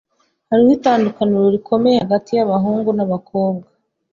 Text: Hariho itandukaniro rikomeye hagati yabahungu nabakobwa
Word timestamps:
Hariho 0.49 0.71
itandukaniro 0.77 1.47
rikomeye 1.55 1.97
hagati 2.03 2.31
yabahungu 2.33 2.89
nabakobwa 2.93 3.67